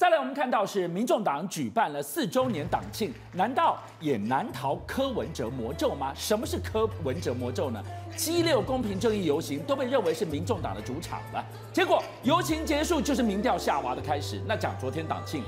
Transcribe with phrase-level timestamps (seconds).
[0.00, 6.10] 再来，我们看到是民众党举办了四周年党庆，难道也难逃柯文哲魔咒吗？
[6.16, 7.84] 什么是柯文哲魔咒呢？
[8.16, 14.40] 七六公平正义游行都被认为是民众党的主场了，结果游行结束就是民调下滑的开始。
[14.46, 15.44] 那讲昨天党庆，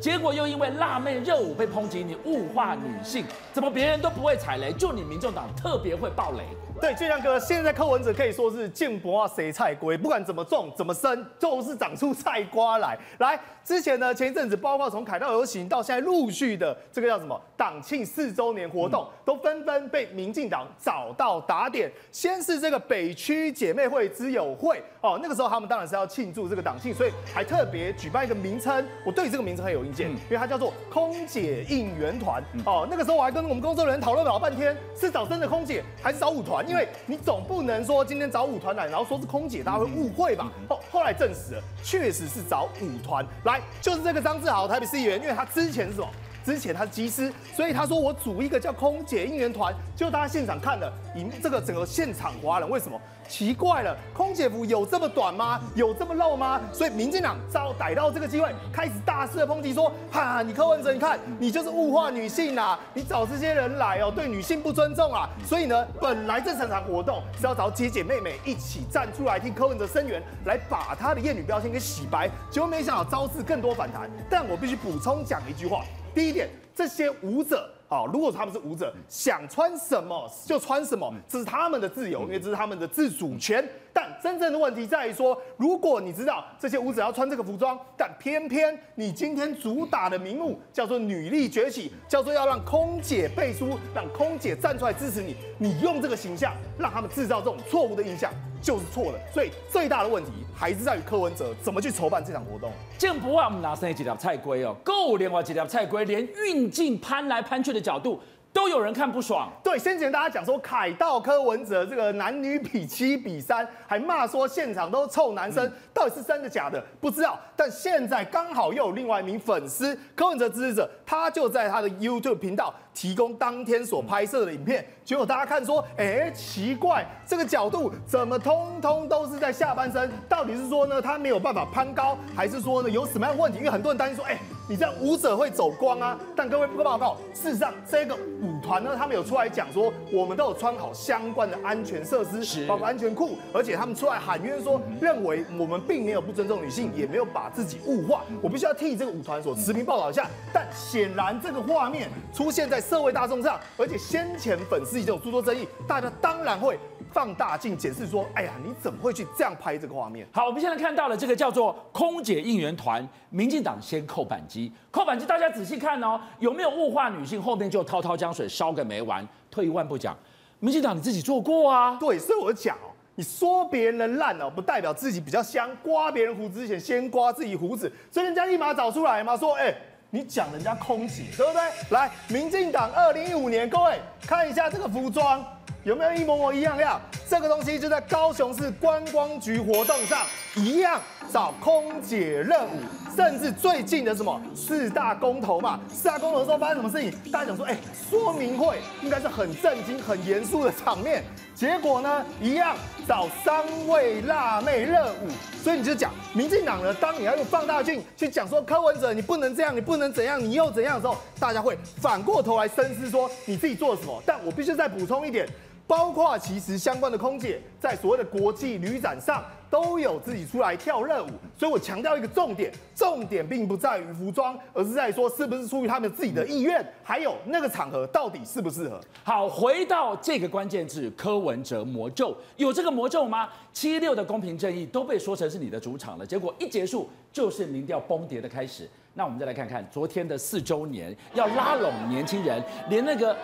[0.00, 6.44] 结果又因为辣妹热舞被抨击你物化女性，怎么别人都不会踩雷，就你民众党特别会爆雷？
[6.80, 12.98] 对，俊亮哥，现在柯文哲可以说是见不啊谁菜龟，不管怎么种怎么生，就是长出菜瓜来。
[13.18, 21.92] 来，之前呢，前一阵子包括从凯道游行到现在陆续的这个叫什么党庆四周年活动，都纷纷被民进党找到打点。
[22.10, 32.88] 先是这个北区姐妹会之友会哦，那个时候他们当然是要庆祝这个党庆，所以还特别举办一个名称，我对这个名称很有意见，因为它叫做空姐应援团哦。
[32.90, 36.66] 那个时候我还跟我们工作人员讨论了老半天，是找真的空姐还是找舞团？
[36.70, 40.52] 因为你总不能说今天找舞团来，然后说是空姐，大家会误会吧？
[40.68, 46.08] 后后来证实了，确实是找舞团来，就是这个张志豪台北市议员，因为他之前是什么？
[46.50, 53.00] 之前他是机师，所以他说我组一个叫空姐应援团，就大家现场看了，以这个整个现场哗然，为什么？
[53.28, 55.60] 奇怪了，空姐服有这么短吗？
[55.76, 56.60] 有这么露吗？
[56.72, 62.76] 所以民进党遭逮到这个机会，开始大肆的抨击说：哈，你柯文哲，你看你就是物化女性啊！
[62.92, 65.30] 你找这些人来哦，对女性不尊重啊！
[65.46, 74.10] 所以呢，本来这场场活动是要找姐姐妹妹一起站出来替柯文哲声援，来把他的艳女标签给洗白，结果没想到招致更多反弹。
[74.28, 77.68] 但我必须补充讲一句话：第一点，这些舞者。
[77.88, 83.68] 好，如果他们是舞者，想穿什么就穿什么，这是他们的自由，因为这是他们的自主权。
[83.92, 98.32] 但真正的问题在于说，如果你知道这些舞者要穿这个服装，但偏偏你今天主打的名目叫做女力崛起，叫做要让空姐背书，让空姐站出来支持你，你用这个形象让他们制造这种错误的印象。
[98.60, 102.70] 就是错的，所以最大的问题还是在于柯文哲怎么去筹办这场活动。
[102.98, 108.20] 这不啊，我们拿生几条菜龟哦，够连我几条菜龟，连运镜攀来攀去的角度。
[108.52, 109.50] 都有人看不爽。
[109.62, 116.82] 对，先前大家讲说凯道柯文哲这个男女比七比三，还骂说现场都是臭男生，到底是真的假的？
[117.00, 117.38] 不知道。
[117.56, 130.10] 但现在刚好又有另外一名粉丝柯文哲支持者，他就在他的 YouTube 频道提供当天所拍摄的影片，结果大家看说，哎，奇怪，这个角度怎么通通都是在下半身？
[130.28, 133.58] 到底是说呢他没有办法攀高，还是说呢有什么样的问题？
[133.58, 134.38] 因为很多人担心说，哎。
[134.70, 136.16] 你这样舞者会走光啊！
[136.36, 148.22] 但各位不报告，事实上这个舞团呢，他们有出来讲说，我们都有穿好相关的安全设施，包括安全裤，而且他们出来喊冤说，认为我们并没有不尊重女性，也没有把自己物化。
[148.40, 150.30] 我必须要替这个舞团所持平报道一下。
[150.52, 156.78] 但显然这个画面出现在社会大众上，而且先前粉丝已经有诸多争议，大家当然会。
[157.12, 164.59] 放大镜检视说：“哎呀，你怎么会去这样拍这个画面？”好，我们现在看到了这个叫做“空姐应援团”，民进党先扣扳机，
[164.90, 167.40] 扣板机，大家仔细看哦，有没有物化女性？
[167.40, 169.26] 后面就滔滔江水烧个没完。
[169.50, 170.16] 退一万步讲，
[170.58, 171.96] 民进党你自己做过啊？
[172.00, 175.68] 对，所以我讲哦，你说别人烂哦，不代表自己比较香。
[175.82, 179.74] 刮别人胡子之前，先刮自己胡子，所以人家立马找出来嘛，说：“哎，
[180.10, 185.44] 你讲人家空姐，对不对？”来，民进党二零一五年，各位看一下这个服装。
[185.82, 187.00] 有没有一模模一样样？
[187.26, 191.00] 这个东西就在高雄市观光局活动上一样
[191.32, 192.80] 找空姐任务，
[193.16, 195.80] 甚至最近的什么四大公投嘛？
[195.88, 197.32] 四大公投的时候发生什么事情？
[197.32, 197.78] 大家想说，哎，
[198.10, 201.24] 说明会应该是很震惊、很严肃的场面，
[201.60, 202.74] 结果呢，一样
[203.06, 205.28] 找三位辣妹热舞。
[205.62, 214.22] 所以你就讲，民进党呢，当你要用放大镜去讲说柯文哲你不能这样，你不能怎样，你又怎样的时候，大家会反过头来深思说你自己做了什么？
[214.24, 215.46] 但我必须再补充一点。
[215.90, 229.00] 包括其实相关的空姐在所谓的国际旅展上都有自己出来跳热舞，所以我强调一个重点，重点并不在于服装，而是在说是不是出于他们自己的意愿，还有那个场合到底适不适合。
[229.24, 233.48] 好，回到这个关键字，柯文哲魔咒，有这个魔咒吗？
[233.72, 238.88] 七六的公平正义都被说成是你的主场了，结果一结束就是民调崩跌的开始。
[239.14, 243.36] 那我们再来看看昨天的四周年，要拉拢年轻人，连那个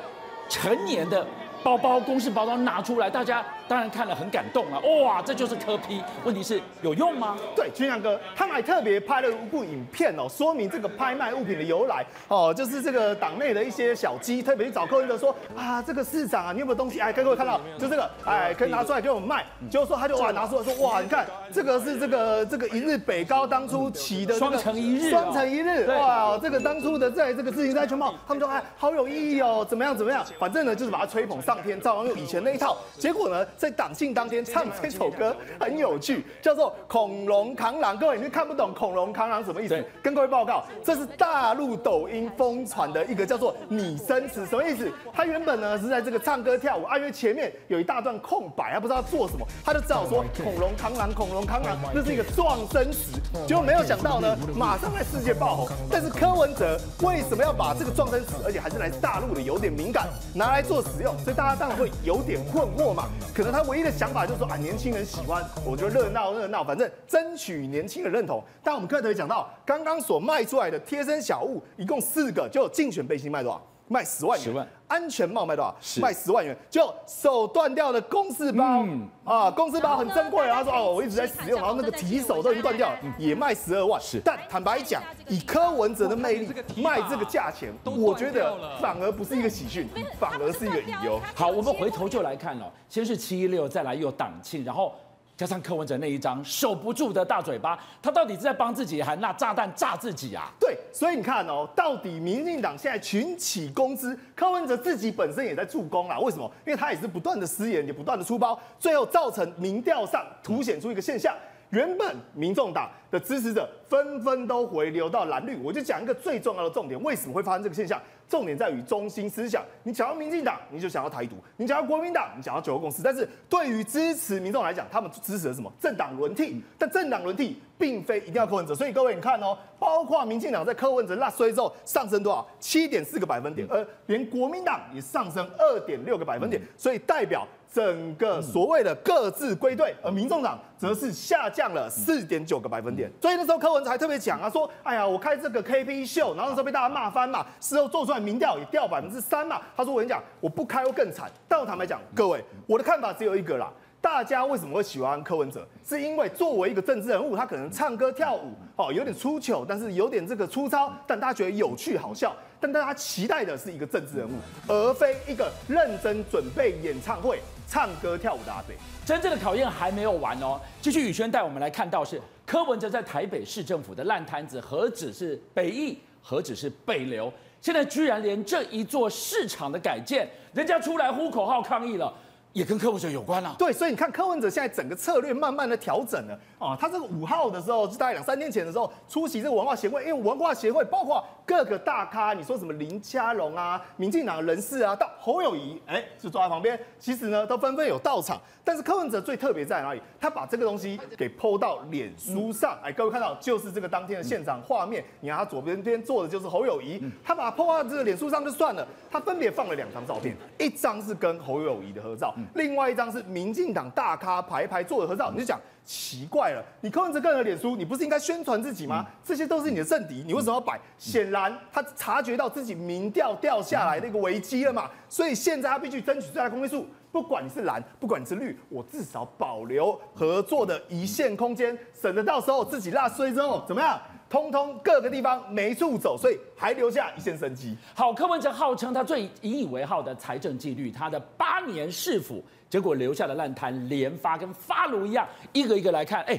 [0.49, 1.26] 成年的。
[1.62, 4.81] 包包公事包包拿出来，大家当然看了很感动啊！
[5.05, 6.03] 哇，这就是柯 P。
[6.25, 7.37] 问题是有用吗？
[7.55, 17.00] 对，俊相哥，他们还特别拍了一部影片哦，说明这个拍卖物品的由来哦，就是这个党内的一些小鸡特别去找柯文哲说啊，这个市长啊，你有没有东西？
[17.00, 19.44] 哎，各位看到，就这个，哎，可以拿出来给我们卖。
[19.69, 31.56] 结果说他就哇拿出来说哇，你看这个是这个这个一日北高当初起的双城一日，双城一日，哇，这个当初的在这个自行车全貌，他们说哎好有意义哦，怎么样怎么样，反正呢就是把它吹捧上。
[31.56, 32.76] 当天照样用以前那一套。
[32.99, 37.97] 结果呢，在党庆当天唱这首歌很有趣，叫做《恐龙扛狼》。
[37.99, 39.82] 各位，你看不懂“恐龙扛狼”什么意思？
[40.03, 44.93] 跟各位报告，这是大陆抖音疯传的一个叫做拟声词，什么意思？
[45.14, 53.19] 他原本呢是在这个唱歌跳舞，啊，因为前面有一大段空白，他不知道做什么，他就只好说“恐龙扛狼”，恐龙扛狼，这是一个撞声词。
[53.47, 55.69] 结果没有想到呢，马上在世界爆红。
[55.91, 61.17] 但是柯文哲为什么要把这个撞声词，而且还是来自大陆的，有点敏感，拿来做使用？
[61.19, 63.09] 所以大家当然会有点困惑嘛。
[63.35, 68.43] 可能他唯一的想法就是说啊，年轻人喜欢，我就热闹热闹，反正争取年轻人认同。
[68.65, 73.62] 但我们刚才讲到，刚刚所卖出来的贴身小物，一共四个，就竞选背心卖多少？
[73.88, 75.77] 卖十万元，十万安全帽卖多少？
[75.81, 80.56] 是卖十万元，就手断掉的公事包、嗯、啊，公事包很珍贵啊。
[80.56, 84.00] 他说哦，我一直在使用，然后那个提手都已经断掉了，嗯、也卖十二万。
[84.00, 89.88] 是，但坦白讲，以柯文哲的魅力卖这个价钱，我觉得反而不是一个喜讯，
[90.19, 91.21] 反而是一个隐忧。
[91.35, 94.94] 好，我们回头就来看哦，先是七一六，再来又党庆，然后。
[95.37, 100.50] 加上柯文哲那一张守不住的大嘴巴，他到底是在帮自己，还拿炸弹炸自己啊？
[100.59, 106.19] 对，所以你看哦，到底民进党现在群起攻之，柯文哲自己本身也在助攻啊？
[106.21, 106.50] 为什么？
[106.67, 111.35] 因为他也是不断的失言，也不断的出包，最后造成民调上凸显出一个现象。
[111.71, 118.00] 原本民众党的支持者纷纷都回流到蓝绿，我就讲一个最重要的重点，为什么会发生这个现象？
[118.28, 119.64] 重点在于中心思想。
[119.82, 123.02] 你想要民进党，你就想要台独；你想要国民党，你想要九二共识。
[123.02, 125.73] 但是对于支持民众来讲，他们支持的什么？
[125.81, 126.62] 政党轮替。
[126.78, 132.46] 但政党轮替并非一定要柯文哲，所以各位你看哦，包括民进党在柯文哲落水之后上升多少？
[132.58, 137.46] 七点四个百分点，而连国民党也上升二点六个百分点，所以代表。
[137.73, 143.11] 整个所谓的各自归队，而民众党则是下降了四点九个百分点。
[143.21, 153.71] 所以那时候柯文哲还特别讲啊，说：“哎呀，我开这个 KP 秀，然后那时候被大家骂翻嘛，事后做出来民调也掉百分之三嘛。”他说：“我跟你讲，我不开会更惨。”但我坦白讲，各位，我的看法只有一个啦。
[154.01, 155.67] 大家为什么会喜欢柯文哲？
[155.85, 162.33] 是因为作为一个政治人物，他可能唱歌跳舞哦，有点出糗，但是有点这个粗糙，但大家觉得有趣好笑。
[162.61, 164.32] 但大家期待的是一个政治人物，
[164.67, 167.41] 而非一个认真准备演唱会。
[167.69, 170.61] 唱歌跳舞的阿北，真正的考验还没有完哦。
[170.81, 182.14] 继续宇轩带我们来看到是柯文哲在台北市政府的烂摊子，何止是北翼，何止是北流，现在居然连这一座市场的改建，人家出来呼口号抗议了。
[182.52, 198.41] 也跟柯文哲有关啊，对，所以你看柯文哲现在整个策略慢慢的调整了啊，他这个五号的时候，是大概两三天前的时候出席这个文化协会，因为文化协会包括各个大咖，你说什么林佳龙啊、民进党人士啊，到侯友谊，哎，就坐在旁边，其实呢都纷纷有到场。
[198.64, 200.00] 但是柯文哲最特别在哪里？
[200.19, 212.35] 他把这个东西给 PO 到脸书上，哎，各位看到就是这个当天的现场画面，你看他左边边坐的就是侯友宜，他把它 PO 到这个脸书上就算了，他分别放了两张照片，一张是跟侯友谊的合照。
[212.55, 219.06] 另外一张是民进党大咖排排坐的合照，你就讲奇怪了，你柯文哲个人的脸书，你不是应该宣传自己吗？
[219.25, 220.79] 这些都是你的政敌，你为什么要摆？
[220.99, 226.85] 显然他察觉到自己民调掉下来的一个危机了嘛，所以现在他必须争取最大公分数。
[227.12, 233.99] 不管你是蓝，不管你是绿，我至少保留合作的一线空间，省得到时候自己落水之后怎么样？
[234.37, 237.75] 通通各个地方没处走，所以还留下一线生机。
[237.94, 246.38] 好，柯文哲号称他最引以为傲的财政纪律，他的八年市府，结果留下的烂摊连发，跟发炉一样，一个一个来看，哎，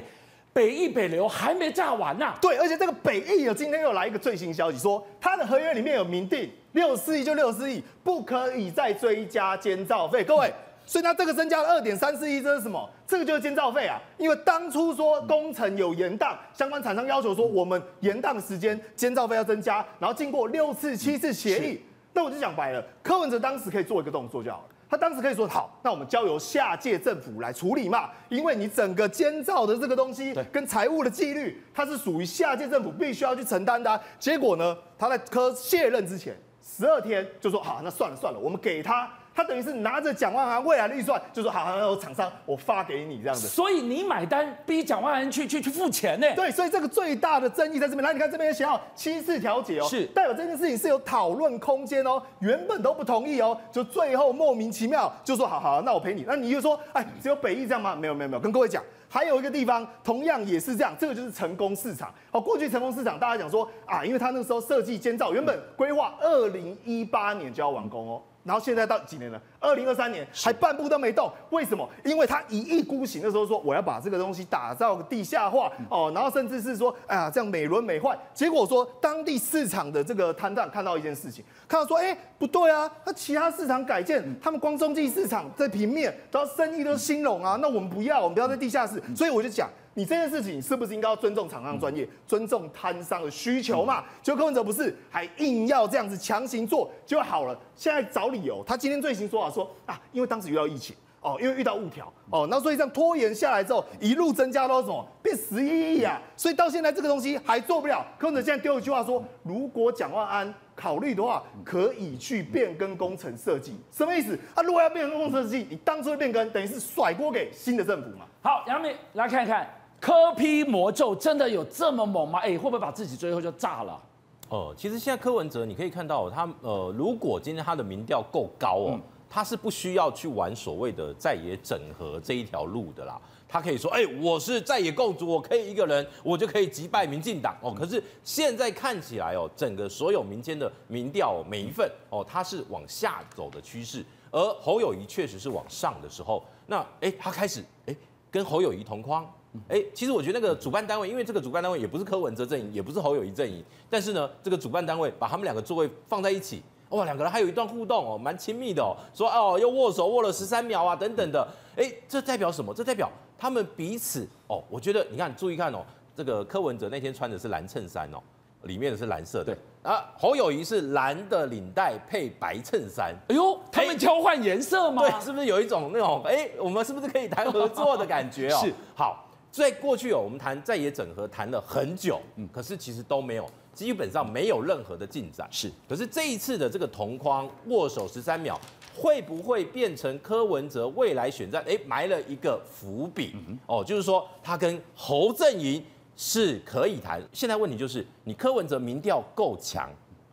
[0.52, 2.38] 北艺北流还没炸完呢、啊。
[2.40, 10.22] 对，而且这个北艺啊，今天又来一个最新消息，说他的合约里面有明定，六十四亿就六十四亿，不可以再追加监造费。
[10.22, 10.54] 各位。
[10.88, 12.88] 所以他这个增加了二点三四亿，这是什么？
[13.06, 14.00] 这个就是监造费啊！
[14.16, 21.82] 因为当初说工程有延宕，相关厂商要求说我们延宕的时间监造费要增加，然后经过六次七次协议，
[22.14, 34.00] 那我就讲白了，柯文哲当时可以做一个动作就好了，他当时可以说好，那我们交由下届政府来处理嘛，因为你整个监造的这个东西跟财务的纪律，它是属于下届政府必须要去承担的啊。
[34.18, 39.06] 结果呢，他在柯卸任之前十二天就说好，那算了算了，我们给他。
[39.38, 43.46] 他等于是拿着蒋万安未来的预算，就说好，好，好，厂商我发给你这样子。
[43.46, 46.26] 所以你买单逼蒋万安去去去付钱呢？
[46.34, 48.02] 对，所以这个最大的争议在这边。
[48.02, 52.20] 来，你看这边也写好七次调解哦，是代表这件事情是有讨论空间哦。
[52.40, 56.24] 原本都不同意哦，就最后莫名其妙就说好好，那我陪你。
[56.26, 57.94] 那你就说，哎，只有北艺这样吗？
[57.94, 62.12] 没有没有没有，跟各位讲，还有一个地方同样也是这样，这个就是成功市场。
[62.32, 68.20] 哦，过去成功市场大家讲说啊，因为他那个时候设计监造原本规划二零一八年就要完工哦。
[68.48, 69.38] 然后现在到几年了？
[69.60, 71.86] 二零二三年还半步都没动，为什么？
[72.02, 75.70] 因为他一意孤行的时候说我要把这个东西打造地下化。
[75.90, 89.68] 哦，然后甚至是说哎呀这样美轮美奂，结果说当地市场的这个摊档看到一件事情，看到说哎不对啊，那其他市场改建，他们光中继市场在平面，然后生意都兴隆啊，那我们不要，我们不要在地下室，所以我就讲。
[89.98, 94.04] 你这件事情是不是应该要尊重厂商专业，尊重摊商的需求嘛？
[94.22, 97.60] 结果柯文哲不是，还硬要这样子强行做就好了。
[97.74, 106.22] 现在找理由，他今天最新说法说啊，因为当时遇到疫情哦，因为遇到物调哦，那所以这样拖延下来之后，一路增加到什么变十一亿啊？
[106.36, 108.06] 所以到现在这个东西还做不了。
[108.16, 114.38] 柯文哲现在丢一句话说，如果蒋万安考虑的话，可以去变更工程设计，什么意思？
[114.54, 118.24] 啊，如果要变更工程设计，你当初的变更等于是甩锅给新的政府嘛？
[118.40, 119.68] 好，杨明来看一看。
[120.00, 122.38] 柯批魔咒真的有这么猛吗？
[122.38, 124.00] 哎，会不会把自己最后就炸了？
[124.48, 133.20] 哦，其实现在柯文哲你可以看到他，呃，如果今天他的民调够高哦，嗯、他是不需要去玩所谓的在野整合这一条路的啦。
[133.48, 137.74] 他可以说，哎，我是在野共主，我可以一个人，我就可以击败民进党哦。
[137.76, 147.96] 可是现在看起来哦，整个所有民间的民调每一份哦，它是往下走的趋势，而侯友谊确实是往上的时候，那哎，他开始哎
[148.30, 149.28] 跟侯友谊同框。
[149.68, 161.46] 哎，其实我觉得那个主办单位，因为这个主办单位也不是柯文哲阵营，也不是侯友谊阵营，但是呢，这个主办单位把他们两个座位放在一起，哇，两个人还有一段互动哦，蛮亲密的哦，说哦，又握手握了十三秒啊，等等的，
[161.76, 162.72] 哎，这代表什么？
[162.72, 165.84] 这代表他们彼此哦，我觉得你看，注意看哦，
[166.16, 168.18] 这个柯文哲那天穿的是蓝衬衫哦，
[168.62, 175.02] 里面的是蓝色的，对啊，侯友谊是蓝的领带配白衬衫，哎呦，他们交换颜色吗？
[175.02, 178.58] 对，是不是有一种那种哎，我们是不是可以谈合作的感觉哦？
[178.64, 179.24] 是，好。
[179.50, 185.48] 在过去哦，我们谈在野整合谈了很久，嗯，可是其实都没有，基本上没有任何的进展。
[185.50, 188.60] 是，可是这一次的这个同框握手十三秒，
[188.94, 191.64] 会不会变成柯文哲未来选战？
[191.66, 193.34] 哎，埋了一个伏笔
[193.66, 195.82] 哦，就是说他跟侯阵营
[196.16, 197.20] 是可以谈。
[197.32, 199.90] 现在问题就是，你柯文哲民调够强，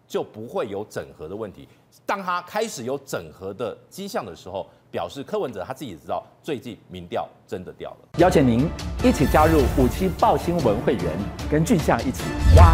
[0.08, 1.68] 就不会有整合的问题。
[2.06, 7.98] 当他开始有整合的迹象的时候，表示柯文哲他自己也知道，最近民调真的掉了。
[8.18, 8.66] 邀请您
[9.04, 11.04] 一起加入五七报新闻会员，
[11.52, 12.24] 跟俊相一起
[12.56, 12.74] 挖